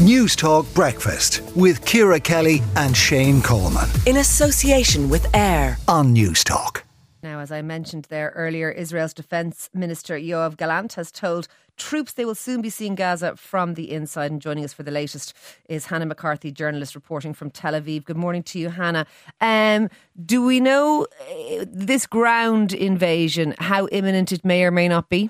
Newstalk 0.00 0.72
Breakfast 0.74 1.42
with 1.54 1.84
Ciara 1.84 2.18
Kelly 2.18 2.62
and 2.74 2.96
Shane 2.96 3.42
Coleman. 3.42 3.86
In 4.06 4.16
association 4.16 5.10
with 5.10 5.26
AIR 5.34 5.76
on 5.88 6.14
Newstalk. 6.14 6.84
Now, 7.22 7.40
as 7.40 7.52
I 7.52 7.60
mentioned 7.60 8.06
there 8.08 8.32
earlier, 8.34 8.70
Israel's 8.70 9.12
Defence 9.12 9.68
Minister 9.74 10.18
Yoav 10.18 10.56
Gallant 10.56 10.94
has 10.94 11.12
told 11.12 11.48
troops 11.76 12.14
they 12.14 12.24
will 12.24 12.34
soon 12.34 12.62
be 12.62 12.70
seeing 12.70 12.94
Gaza 12.94 13.36
from 13.36 13.74
the 13.74 13.92
inside. 13.92 14.30
And 14.30 14.40
joining 14.40 14.64
us 14.64 14.72
for 14.72 14.84
the 14.84 14.90
latest 14.90 15.34
is 15.68 15.84
Hannah 15.84 16.06
McCarthy, 16.06 16.50
journalist 16.50 16.94
reporting 16.94 17.34
from 17.34 17.50
Tel 17.50 17.74
Aviv. 17.74 18.06
Good 18.06 18.16
morning 18.16 18.42
to 18.44 18.58
you, 18.58 18.70
Hannah. 18.70 19.06
Um, 19.42 19.90
do 20.24 20.42
we 20.42 20.60
know 20.60 21.06
uh, 21.30 21.66
this 21.70 22.06
ground 22.06 22.72
invasion, 22.72 23.54
how 23.58 23.86
imminent 23.88 24.32
it 24.32 24.46
may 24.46 24.64
or 24.64 24.70
may 24.70 24.88
not 24.88 25.10
be? 25.10 25.28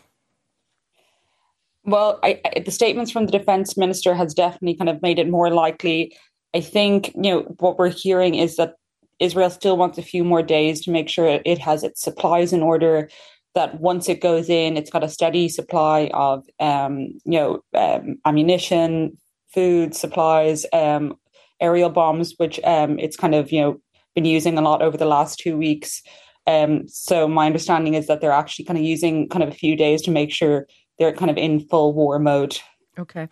Well, 1.85 2.19
I, 2.23 2.41
I, 2.45 2.61
the 2.61 2.71
statements 2.71 3.11
from 3.11 3.27
the 3.27 3.33
defense 3.33 3.77
minister 3.77 4.15
has 4.15 4.35
definitely 4.35 4.77
kind 4.77 4.89
of 4.89 5.03
made 5.03 5.19
it 5.19 5.29
more 5.29 5.51
likely. 5.51 6.17
I 6.55 6.61
think 6.61 7.09
you 7.15 7.23
know 7.23 7.41
what 7.59 7.79
we're 7.79 7.91
hearing 7.91 8.35
is 8.35 8.57
that 8.57 8.75
Israel 9.19 9.51
still 9.51 9.77
wants 9.77 9.99
a 9.99 10.03
few 10.03 10.25
more 10.25 10.43
days 10.43 10.83
to 10.83 10.91
make 10.91 11.09
sure 11.09 11.41
it 11.45 11.59
has 11.59 11.83
its 11.85 12.03
supplies 12.03 12.53
in 12.53 12.63
order. 12.63 13.09
That 13.55 13.81
once 13.81 14.09
it 14.09 14.21
goes 14.21 14.49
in, 14.49 14.77
it's 14.77 14.91
got 14.91 15.03
a 15.03 15.09
steady 15.09 15.49
supply 15.49 16.11
of 16.15 16.45
um, 16.61 17.09
you 17.25 17.39
know 17.39 17.61
um, 17.75 18.17
ammunition, 18.25 19.17
food 19.53 19.95
supplies, 19.95 20.67
um, 20.73 21.17
aerial 21.61 21.91
bombs, 21.91 22.35
which 22.37 22.61
um, 22.65 22.99
it's 22.99 23.17
kind 23.17 23.35
of 23.35 23.51
you 23.51 23.61
know 23.61 23.81
been 24.15 24.25
using 24.25 24.59
a 24.59 24.63
lot 24.63 24.83
over 24.83 24.97
the 24.97 25.07
last 25.07 25.39
two 25.39 25.57
weeks. 25.57 26.03
Um, 26.47 26.89
so 26.89 27.29
my 27.29 27.47
understanding 27.47 27.95
is 27.95 28.07
that 28.07 28.21
they're 28.21 28.33
actually 28.33 28.65
kind 28.65 28.79
of 28.79 28.85
using 28.85 29.29
kind 29.29 29.43
of 29.43 29.51
a 29.51 29.55
few 29.55 29.77
days 29.77 30.03
to 30.03 30.11
make 30.11 30.33
sure 30.33 30.67
they're 31.01 31.13
kind 31.13 31.31
of 31.31 31.39
in 31.39 31.59
full 31.59 31.93
war 31.93 32.21
mode. 32.21 32.61
Okay. 32.99 33.29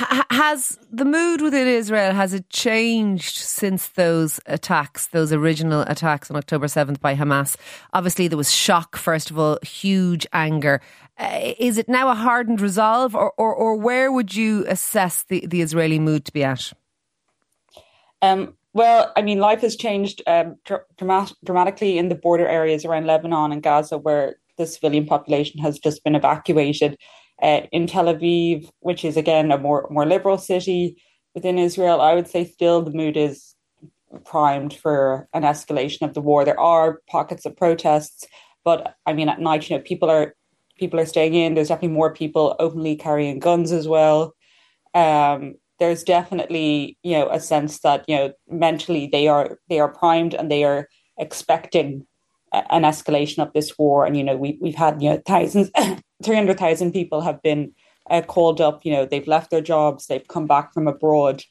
H- 0.00 0.24
has 0.30 0.78
the 0.90 1.04
mood 1.04 1.42
within 1.42 1.66
Israel 1.66 2.12
has 2.12 2.32
it 2.32 2.48
changed 2.48 3.36
since 3.36 3.88
those 3.88 4.40
attacks, 4.46 5.08
those 5.08 5.30
original 5.32 5.82
attacks 5.82 6.30
on 6.30 6.36
October 6.36 6.66
7th 6.66 7.00
by 7.00 7.14
Hamas? 7.14 7.56
Obviously 7.92 8.26
there 8.28 8.38
was 8.38 8.50
shock 8.50 8.96
first 8.96 9.30
of 9.30 9.38
all, 9.38 9.58
huge 9.62 10.26
anger. 10.32 10.80
Uh, 11.18 11.52
is 11.58 11.76
it 11.76 11.88
now 11.88 12.08
a 12.08 12.14
hardened 12.14 12.62
resolve 12.62 13.14
or, 13.14 13.32
or, 13.36 13.54
or 13.54 13.76
where 13.76 14.10
would 14.10 14.34
you 14.34 14.64
assess 14.66 15.24
the, 15.24 15.46
the 15.46 15.60
Israeli 15.60 15.98
mood 15.98 16.24
to 16.24 16.32
be 16.32 16.42
at? 16.42 16.72
Um, 18.22 18.54
well, 18.72 19.12
I 19.16 19.22
mean, 19.22 19.38
life 19.38 19.60
has 19.60 19.76
changed 19.76 20.22
um, 20.26 20.56
dra- 20.64 20.84
dramatically 21.44 21.98
in 21.98 22.08
the 22.08 22.14
border 22.14 22.46
areas 22.46 22.86
around 22.86 23.06
Lebanon 23.06 23.52
and 23.52 23.62
Gaza, 23.62 23.98
where 23.98 24.36
the 24.60 24.66
civilian 24.66 25.06
population 25.06 25.60
has 25.60 25.78
just 25.78 26.04
been 26.04 26.14
evacuated. 26.14 26.96
Uh, 27.42 27.62
in 27.72 27.86
Tel 27.86 28.04
Aviv, 28.04 28.68
which 28.80 29.04
is 29.04 29.16
again 29.16 29.50
a 29.50 29.58
more 29.58 29.88
more 29.90 30.06
liberal 30.06 30.38
city 30.38 31.02
within 31.34 31.58
Israel, 31.58 32.00
I 32.00 32.14
would 32.14 32.28
say 32.28 32.44
still 32.44 32.82
the 32.82 32.90
mood 32.90 33.16
is 33.16 33.54
primed 34.24 34.74
for 34.74 35.28
an 35.32 35.42
escalation 35.42 36.02
of 36.02 36.12
the 36.14 36.20
war. 36.20 36.44
There 36.44 36.60
are 36.60 37.00
pockets 37.08 37.46
of 37.46 37.56
protests, 37.56 38.26
but 38.62 38.94
I 39.06 39.14
mean 39.14 39.30
at 39.30 39.40
night, 39.40 39.68
you 39.68 39.76
know, 39.76 39.82
people 39.82 40.10
are 40.10 40.34
people 40.78 41.00
are 41.00 41.06
staying 41.06 41.34
in. 41.34 41.54
There's 41.54 41.68
definitely 41.68 41.96
more 41.96 42.12
people 42.12 42.56
openly 42.58 42.96
carrying 42.96 43.38
guns 43.38 43.72
as 43.72 43.88
well. 43.88 44.34
Um, 44.94 45.54
there's 45.78 46.04
definitely 46.04 46.98
you 47.02 47.16
know 47.16 47.30
a 47.30 47.40
sense 47.40 47.80
that 47.80 48.04
you 48.06 48.16
know 48.16 48.32
mentally 48.48 49.08
they 49.10 49.28
are 49.28 49.58
they 49.70 49.80
are 49.80 49.88
primed 49.88 50.34
and 50.34 50.50
they 50.50 50.62
are 50.64 50.88
expecting 51.18 52.06
an 52.52 52.82
escalation 52.82 53.38
of 53.38 53.52
this 53.52 53.78
war. 53.78 54.04
And, 54.04 54.16
you 54.16 54.24
know, 54.24 54.36
we, 54.36 54.58
we've 54.60 54.74
had, 54.74 55.02
you 55.02 55.10
know, 55.10 55.22
thousands, 55.26 55.70
300,000 56.24 56.92
people 56.92 57.20
have 57.20 57.42
been 57.42 57.72
uh, 58.10 58.22
called 58.22 58.60
up, 58.60 58.84
you 58.84 58.92
know, 58.92 59.06
they've 59.06 59.26
left 59.26 59.50
their 59.50 59.60
jobs, 59.60 60.06
they've 60.06 60.26
come 60.28 60.46
back 60.46 60.74
from 60.74 60.88
abroad. 60.88 61.42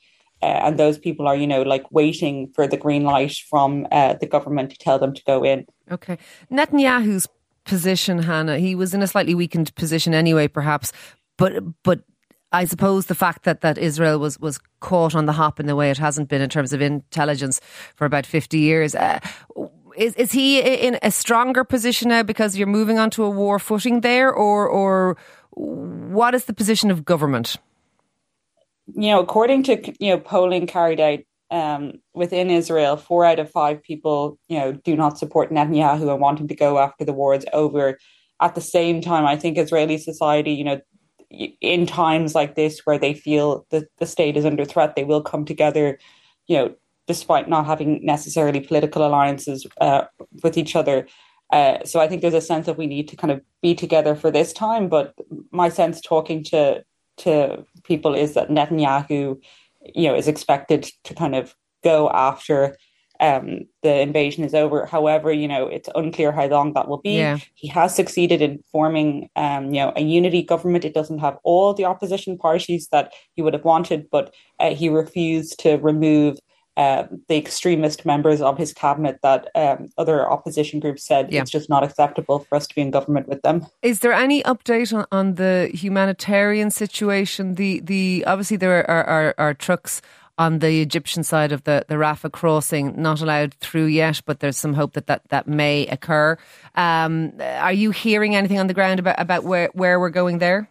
Uh, 0.41 0.45
and 0.45 0.79
those 0.79 0.97
people 0.97 1.27
are, 1.27 1.35
you 1.35 1.47
know, 1.47 1.61
like 1.63 1.91
waiting 1.91 2.49
for 2.55 2.65
the 2.65 2.77
green 2.77 3.03
light 3.03 3.35
from 3.49 3.85
uh, 3.91 4.13
the 4.13 4.25
government 4.25 4.71
to 4.71 4.77
tell 4.77 4.97
them 4.97 5.13
to 5.13 5.23
go 5.25 5.43
in. 5.43 5.65
Okay. 5.91 6.17
Netanyahu's 6.49 7.27
position, 7.65 8.23
Hannah, 8.23 8.57
he 8.57 8.73
was 8.73 8.93
in 8.93 9.01
a 9.01 9.07
slightly 9.07 9.35
weakened 9.35 9.75
position 9.75 10.13
anyway, 10.13 10.47
perhaps. 10.47 10.93
But, 11.37 11.61
but 11.83 12.03
I 12.53 12.65
suppose 12.65 13.07
the 13.07 13.15
fact 13.15 13.43
that, 13.43 13.61
that 13.61 13.77
Israel 13.77 14.17
was, 14.17 14.39
was 14.39 14.59
caught 14.79 15.13
on 15.13 15.25
the 15.25 15.33
hop 15.33 15.59
in 15.59 15.65
the 15.65 15.75
way 15.75 15.91
it 15.91 15.97
hasn't 15.97 16.29
been 16.29 16.41
in 16.41 16.49
terms 16.49 16.71
of 16.71 16.81
intelligence 16.81 17.59
for 17.95 18.05
about 18.05 18.25
50 18.25 18.57
years. 18.59 18.95
Uh, 18.95 19.19
is 19.99 20.15
is 20.15 20.31
he 20.31 20.59
in 20.59 20.97
a 21.03 21.11
stronger 21.11 21.63
position 21.63 22.09
now 22.09 22.23
because 22.23 22.57
you're 22.57 22.67
moving 22.67 22.97
onto 22.97 23.23
a 23.23 23.29
war 23.29 23.59
footing 23.59 24.01
there, 24.01 24.31
or 24.33 24.67
or 24.67 25.17
what 25.51 26.33
is 26.33 26.45
the 26.45 26.53
position 26.53 26.89
of 26.89 27.03
government? 27.03 27.57
You 28.95 29.11
know, 29.11 29.19
according 29.19 29.63
to 29.63 29.93
you 29.99 30.11
know 30.11 30.19
polling 30.19 30.67
carried 30.67 30.99
out 31.01 31.19
um, 31.51 31.99
within 32.13 32.49
Israel, 32.49 32.95
four 32.95 33.25
out 33.25 33.39
of 33.39 33.51
five 33.51 33.83
people 33.83 34.39
you 34.47 34.57
know 34.57 34.71
do 34.71 34.95
not 34.95 35.17
support 35.17 35.51
Netanyahu 35.51 36.09
and 36.09 36.21
want 36.21 36.39
him 36.39 36.47
to 36.47 36.55
go 36.55 36.79
after 36.79 37.03
the 37.03 37.13
war 37.13 37.35
is 37.35 37.45
over. 37.51 37.99
At 38.41 38.55
the 38.55 38.61
same 38.61 39.01
time, 39.01 39.25
I 39.25 39.35
think 39.35 39.57
Israeli 39.57 39.97
society, 39.97 40.53
you 40.53 40.63
know, 40.63 40.81
in 41.59 41.85
times 41.85 42.33
like 42.33 42.55
this 42.55 42.79
where 42.85 42.97
they 42.97 43.13
feel 43.13 43.65
that 43.69 43.83
the 43.97 44.05
state 44.05 44.37
is 44.37 44.45
under 44.45 44.63
threat, 44.63 44.95
they 44.95 45.03
will 45.03 45.21
come 45.21 45.43
together, 45.43 45.99
you 46.47 46.57
know, 46.57 46.75
despite 47.09 47.49
not 47.49 47.65
having 47.65 48.05
necessarily 48.05 48.59
political 48.59 49.03
alliances 49.03 49.65
uh, 49.81 50.03
with 50.43 50.55
each 50.59 50.75
other. 50.75 51.07
Uh, 51.51 51.83
so 51.83 51.99
I 51.99 52.07
think 52.07 52.21
there's 52.21 52.35
a 52.35 52.49
sense 52.51 52.67
that 52.67 52.77
we 52.77 52.85
need 52.85 53.07
to 53.07 53.15
kind 53.15 53.31
of 53.31 53.41
be 53.63 53.73
together 53.73 54.13
for 54.15 54.29
this 54.29 54.53
time. 54.53 54.87
But 54.87 55.15
my 55.51 55.69
sense, 55.69 55.99
talking 55.99 56.43
to 56.45 56.83
to 57.17 57.65
people, 57.83 58.13
is 58.13 58.35
that 58.35 58.49
Netanyahu, 58.49 59.41
you 59.95 60.07
know, 60.07 60.15
is 60.15 60.27
expected 60.27 60.81
to 61.05 61.15
kind 61.15 61.35
of 61.35 61.55
go 61.83 62.11
after 62.11 62.77
um, 63.19 63.65
the 63.81 63.99
invasion 63.99 64.43
is 64.43 64.53
over. 64.53 64.85
However, 64.85 65.33
you 65.33 65.47
know, 65.47 65.65
it's 65.65 65.89
unclear 65.95 66.31
how 66.31 66.45
long 66.45 66.73
that 66.73 66.87
will 66.87 67.01
be. 67.01 67.17
Yeah. 67.17 67.39
He 67.55 67.67
has 67.69 67.95
succeeded 67.95 68.39
in 68.43 68.63
forming, 68.71 69.29
um, 69.35 69.73
you 69.73 69.81
know, 69.81 69.91
a 69.95 70.01
unity 70.01 70.43
government. 70.43 70.85
It 70.85 70.93
doesn't 70.93 71.19
have 71.25 71.37
all 71.43 71.73
the 71.73 71.85
opposition 71.85 72.37
parties 72.37 72.87
that 72.91 73.11
he 73.33 73.41
would 73.41 73.55
have 73.55 73.65
wanted, 73.65 74.09
but 74.11 74.33
uh, 74.59 74.75
he 74.75 74.87
refused 74.89 75.59
to 75.61 75.77
remove 75.77 76.37
um, 76.79 77.21
the 77.27 77.35
extremist 77.35 78.05
members 78.05 78.41
of 78.41 78.57
his 78.57 78.71
cabinet 78.71 79.19
that 79.21 79.49
um, 79.53 79.89
other 79.97 80.31
opposition 80.31 80.79
groups 80.79 81.05
said 81.05 81.29
yeah. 81.29 81.41
it's 81.41 81.51
just 81.51 81.69
not 81.69 81.83
acceptable 81.83 82.39
for 82.39 82.55
us 82.55 82.65
to 82.67 82.73
be 82.73 82.79
in 82.79 82.89
government 82.89 83.27
with 83.27 83.41
them. 83.41 83.67
Is 83.81 83.99
there 83.99 84.13
any 84.13 84.41
update 84.43 84.93
on, 84.93 85.05
on 85.11 85.35
the 85.35 85.69
humanitarian 85.73 86.71
situation? 86.71 87.55
The 87.55 87.81
the 87.81 88.23
obviously 88.25 88.55
there 88.55 88.89
are, 88.89 89.03
are, 89.03 89.35
are 89.37 89.53
trucks 89.53 90.01
on 90.37 90.59
the 90.59 90.81
Egyptian 90.81 91.21
side 91.21 91.51
of 91.51 91.65
the, 91.65 91.83
the 91.89 91.95
Rafah 91.95 92.31
crossing, 92.31 92.93
not 92.99 93.19
allowed 93.19 93.55
through 93.55 93.87
yet, 93.87 94.21
but 94.25 94.39
there's 94.39 94.55
some 94.57 94.73
hope 94.73 94.93
that 94.93 95.07
that, 95.07 95.27
that 95.31 95.49
may 95.49 95.85
occur. 95.87 96.37
Um, 96.75 97.33
are 97.41 97.73
you 97.73 97.91
hearing 97.91 98.37
anything 98.37 98.57
on 98.57 98.67
the 98.67 98.73
ground 98.73 99.01
about, 99.01 99.19
about 99.19 99.43
where, 99.43 99.69
where 99.73 99.99
we're 99.99 100.09
going 100.09 100.37
there? 100.37 100.69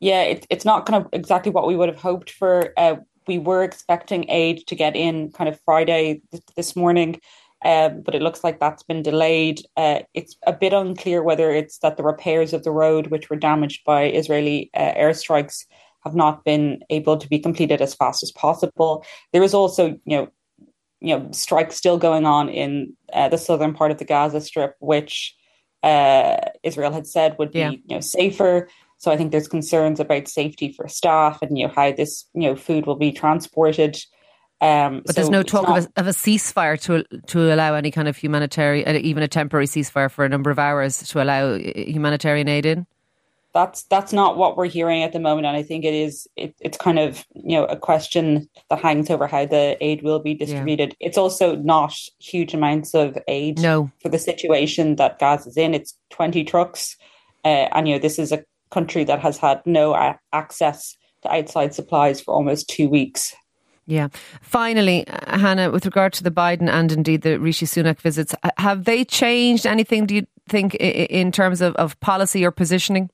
Yeah, 0.00 0.22
it, 0.22 0.46
it's 0.48 0.64
not 0.64 0.86
kind 0.86 1.04
of 1.04 1.10
exactly 1.12 1.52
what 1.52 1.66
we 1.66 1.76
would 1.76 1.90
have 1.90 2.00
hoped 2.00 2.30
for. 2.30 2.72
Uh, 2.78 2.96
we 3.26 3.38
were 3.38 3.62
expecting 3.62 4.28
aid 4.30 4.66
to 4.66 4.74
get 4.74 4.96
in 4.96 5.30
kind 5.32 5.48
of 5.48 5.60
Friday 5.64 6.22
th- 6.30 6.42
this 6.56 6.76
morning, 6.76 7.20
um, 7.64 8.02
but 8.02 8.14
it 8.14 8.22
looks 8.22 8.42
like 8.42 8.58
that's 8.58 8.82
been 8.82 9.02
delayed. 9.02 9.60
Uh, 9.76 10.00
it's 10.14 10.36
a 10.46 10.52
bit 10.52 10.72
unclear 10.72 11.22
whether 11.22 11.50
it's 11.50 11.78
that 11.78 11.96
the 11.96 12.02
repairs 12.02 12.52
of 12.52 12.64
the 12.64 12.70
road, 12.70 13.08
which 13.08 13.30
were 13.30 13.36
damaged 13.36 13.84
by 13.84 14.04
Israeli 14.04 14.70
uh, 14.74 14.92
airstrikes, 14.94 15.64
have 16.04 16.14
not 16.14 16.44
been 16.44 16.82
able 16.90 17.16
to 17.16 17.28
be 17.28 17.38
completed 17.38 17.80
as 17.80 17.94
fast 17.94 18.22
as 18.22 18.32
possible. 18.32 19.04
There 19.32 19.42
is 19.42 19.54
also, 19.54 19.98
you 20.04 20.16
know, 20.16 20.28
you 21.00 21.18
know, 21.18 21.28
strikes 21.32 21.76
still 21.76 21.98
going 21.98 22.26
on 22.26 22.48
in 22.48 22.96
uh, 23.12 23.28
the 23.28 23.38
southern 23.38 23.74
part 23.74 23.90
of 23.90 23.98
the 23.98 24.04
Gaza 24.04 24.40
Strip, 24.40 24.76
which 24.80 25.34
uh, 25.82 26.36
Israel 26.62 26.92
had 26.92 27.06
said 27.06 27.36
would 27.38 27.52
be, 27.52 27.58
yeah. 27.58 27.70
you 27.70 27.96
know, 27.96 28.00
safer. 28.00 28.68
So 29.02 29.10
I 29.10 29.16
think 29.16 29.32
there's 29.32 29.48
concerns 29.48 29.98
about 29.98 30.28
safety 30.28 30.72
for 30.72 30.86
staff 30.86 31.42
and 31.42 31.58
you 31.58 31.66
know 31.66 31.72
how 31.74 31.90
this 31.90 32.24
you 32.34 32.42
know 32.42 32.54
food 32.54 32.86
will 32.86 32.94
be 32.94 33.10
transported. 33.10 33.98
Um, 34.60 35.02
but 35.04 35.16
so 35.16 35.20
there's 35.20 35.30
no 35.30 35.42
talk 35.42 35.66
not, 35.66 35.78
of, 35.78 35.84
a, 35.86 36.00
of, 36.00 36.06
a, 36.06 36.10
ceasefire 36.10 36.80
to 36.82 37.02
to 37.26 37.52
allow 37.52 37.74
any 37.74 37.90
kind 37.90 38.06
of 38.06 38.16
humanitarian, 38.16 38.88
uh, 38.88 39.00
even 39.00 39.24
a 39.24 39.28
temporary 39.28 39.66
ceasefire 39.66 40.08
for 40.08 40.24
a 40.24 40.28
number 40.28 40.52
of 40.52 40.60
hours 40.60 41.02
to 41.08 41.20
allow 41.20 41.54
uh, 41.54 41.58
humanitarian 41.58 42.46
aid 42.46 42.64
in. 42.64 42.86
That's 43.52 43.82
that's 43.82 44.12
not 44.12 44.36
what 44.36 44.56
we're 44.56 44.68
hearing 44.68 45.02
at 45.02 45.12
the 45.12 45.18
moment, 45.18 45.48
and 45.48 45.56
I 45.56 45.64
think 45.64 45.84
it 45.84 45.94
is 45.94 46.28
it, 46.36 46.54
it's 46.60 46.78
kind 46.78 47.00
of 47.00 47.26
you 47.34 47.56
know 47.56 47.64
a 47.64 47.76
question 47.76 48.48
that 48.70 48.78
hangs 48.78 49.10
over 49.10 49.26
how 49.26 49.46
the 49.46 49.76
aid 49.80 50.02
will 50.02 50.20
be 50.20 50.34
distributed. 50.34 50.94
Yeah. 51.00 51.08
It's 51.08 51.18
also 51.18 51.56
not 51.56 51.92
huge 52.20 52.54
amounts 52.54 52.94
of 52.94 53.18
aid 53.26 53.58
no. 53.58 53.90
for 54.00 54.10
the 54.10 54.18
situation 54.20 54.94
that 54.94 55.18
Gaza 55.18 55.48
is 55.48 55.56
in. 55.56 55.74
It's 55.74 55.98
twenty 56.10 56.44
trucks, 56.44 56.96
uh, 57.44 57.66
and 57.72 57.88
you 57.88 57.96
know 57.96 58.00
this 58.00 58.20
is 58.20 58.30
a 58.30 58.44
country 58.72 59.04
that 59.04 59.20
has 59.20 59.38
had 59.38 59.62
no 59.66 59.94
a- 59.94 60.18
access 60.32 60.96
to 61.22 61.32
outside 61.32 61.74
supplies 61.74 62.20
for 62.20 62.34
almost 62.34 62.68
two 62.68 62.88
weeks. 62.88 63.34
Yeah. 63.86 64.08
Finally, 64.40 65.06
uh, 65.08 65.38
Hannah, 65.38 65.70
with 65.70 65.84
regard 65.84 66.12
to 66.14 66.24
the 66.24 66.30
Biden 66.30 66.68
and 66.68 66.92
indeed 66.92 67.22
the 67.22 67.38
Rishi 67.38 67.66
Sunak 67.66 68.00
visits, 68.00 68.34
have 68.58 68.84
they 68.84 69.04
changed 69.04 69.66
anything, 69.66 70.06
do 70.06 70.14
you 70.14 70.26
think, 70.48 70.74
in 70.76 71.32
terms 71.32 71.60
of, 71.60 71.74
of 71.76 71.98
policy 72.00 72.44
or 72.44 72.50
positioning? 72.50 73.10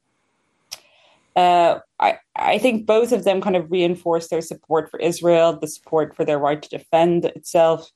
uh, 1.39 1.79
I, 2.01 2.19
I 2.35 2.59
think 2.59 2.85
both 2.85 3.13
of 3.13 3.23
them 3.23 3.41
kind 3.41 3.55
of 3.55 3.71
reinforce 3.71 4.27
their 4.27 4.41
support 4.41 4.91
for 4.91 4.99
Israel, 4.99 5.57
the 5.57 5.69
support 5.69 6.17
for 6.17 6.25
their 6.25 6.39
right 6.39 6.61
to 6.61 6.69
defend 6.69 7.27
itself. 7.27 7.89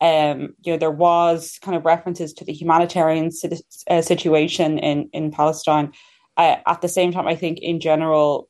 Um, 0.00 0.54
you 0.62 0.72
know, 0.72 0.78
there 0.78 0.90
was 0.90 1.58
kind 1.60 1.76
of 1.76 1.84
references 1.84 2.32
to 2.34 2.44
the 2.44 2.54
humanitarian 2.54 3.30
uh, 3.90 4.00
situation 4.00 4.78
in 4.78 5.10
in 5.12 5.30
Palestine. 5.30 5.92
At 6.36 6.80
the 6.82 6.88
same 6.88 7.12
time, 7.12 7.26
I 7.26 7.34
think 7.34 7.58
in 7.60 7.80
general, 7.80 8.48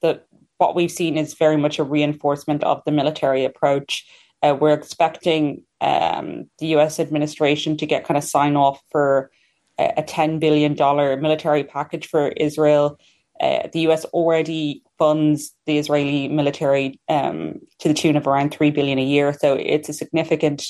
the 0.00 0.20
what 0.58 0.74
we've 0.74 0.90
seen 0.90 1.16
is 1.16 1.34
very 1.34 1.56
much 1.56 1.78
a 1.78 1.84
reinforcement 1.84 2.62
of 2.62 2.82
the 2.86 2.92
military 2.92 3.44
approach. 3.44 4.06
Uh, 4.42 4.56
we're 4.60 4.72
expecting 4.72 5.62
um, 5.80 6.48
the 6.58 6.68
U.S. 6.68 7.00
administration 7.00 7.76
to 7.76 7.86
get 7.86 8.04
kind 8.04 8.16
of 8.16 8.24
sign 8.24 8.56
off 8.56 8.80
for 8.90 9.30
a, 9.78 9.92
a 9.96 10.02
ten 10.02 10.38
billion 10.38 10.74
dollar 10.74 11.16
military 11.16 11.64
package 11.64 12.06
for 12.06 12.28
Israel. 12.28 12.98
Uh, 13.40 13.68
the 13.72 13.80
US 13.80 14.04
already 14.06 14.82
funds 14.96 15.52
the 15.66 15.78
Israeli 15.78 16.28
military 16.28 17.00
um, 17.08 17.58
to 17.80 17.88
the 17.88 17.94
tune 17.94 18.16
of 18.16 18.26
around 18.26 18.50
three 18.50 18.70
billion 18.70 18.98
a 18.98 19.04
year, 19.04 19.32
so 19.32 19.54
it's 19.54 19.88
a 19.88 19.92
significant 19.92 20.66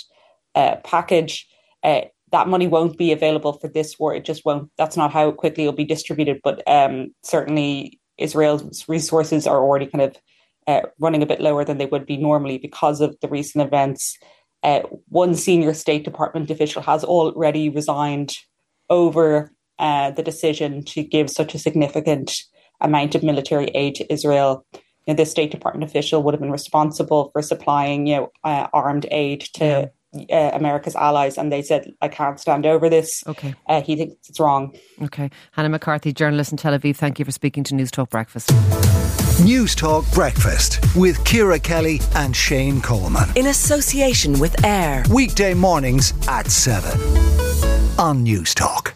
uh, 0.55 0.77
package. 0.85 1.47
Uh, 1.83 2.03
that 2.35 2.49
money 2.49 2.67
won't 2.67 2.99
be 2.99 3.13
available 3.13 3.53
for 3.53 3.69
this 3.69 3.97
war. 3.97 4.13
It 4.13 4.25
just 4.25 4.45
won't. 4.45 4.69
That's 4.77 4.97
not 4.97 5.13
how 5.13 5.31
quickly 5.31 5.63
it'll 5.63 5.73
be 5.73 5.85
distributed. 5.85 6.41
But 6.43 6.67
um, 6.67 7.15
certainly, 7.23 8.01
Israel's 8.19 8.89
resources 8.89 9.47
are 9.47 9.59
already 9.59 9.87
kind 9.87 10.03
of 10.03 10.17
uh, 10.67 10.81
running 10.99 11.23
a 11.23 11.27
bit 11.27 11.41
lower 11.41 11.65
than 11.65 11.79
they 11.79 11.87
would 11.87 12.07
be 12.07 12.17
normally 12.17 12.59
because 12.59 13.01
of 13.01 13.17
the 13.23 13.29
recent 13.29 13.65
events. 13.65 14.19
Uh, 14.65 14.81
one 15.09 15.37
senior 15.37 15.73
State 15.75 16.05
Department 16.05 16.51
official 16.51 16.83
has 16.83 17.05
already 17.05 17.69
resigned 17.69 18.35
over 18.91 19.53
uh, 19.79 20.11
the 20.11 20.23
decision 20.25 20.85
to 20.87 21.05
give 21.05 21.31
such 21.31 21.55
a 21.55 21.59
significant 21.61 22.35
amount 22.81 23.15
of 23.15 23.23
military 23.23 23.67
aid 23.77 23.95
to 23.95 24.13
Israel. 24.13 24.67
You 24.73 24.81
know, 25.13 25.15
the 25.15 25.27
State 25.27 25.53
Department 25.53 25.89
official 25.89 26.25
would 26.25 26.35
have 26.35 26.41
been 26.41 26.51
responsible 26.51 27.31
for 27.33 27.43
supplying, 27.43 28.09
you 28.09 28.17
know, 28.17 28.33
uh, 28.43 28.67
armed 28.73 29.07
aid 29.13 29.43
to 29.55 29.93
uh, 30.31 30.51
America's 30.53 30.97
allies, 30.97 31.37
and 31.39 31.53
they 31.53 31.63
said, 31.63 31.93
"I 32.01 32.09
can't 32.09 32.39
stand 32.39 32.67
over 32.67 32.89
this." 32.89 33.25
Okay, 33.27 33.55
uh, 33.69 33.83
he 33.83 33.97
thinks 33.97 34.29
it's 34.29 34.41
wrong. 34.41 34.75
Okay, 35.03 35.31
Hannah 35.53 35.69
McCarthy, 35.69 36.13
journalist 36.13 36.53
in 36.53 36.59
Tel 36.59 36.79
Aviv. 36.79 36.97
Thank 36.97 37.19
you 37.19 37.25
for 37.25 37.33
speaking 37.33 37.65
to 37.65 37.75
Newstalk 37.75 38.11
Breakfast. 38.11 38.51
Newstalk 39.43 40.13
Breakfast 40.15 40.81
with 40.95 41.25
Ciara 41.25 41.59
Kelly 41.59 42.01
and 42.15 42.35
Shane 42.35 42.81
Coleman 42.81 43.29
in 43.37 43.49
association 43.49 44.39
with 44.39 44.65
AIR 44.65 45.03
weekday 45.11 45.55
mornings 45.55 46.15
at 46.29 46.47
seven 46.51 46.99
on 47.99 48.25
Newstalk. 48.25 48.95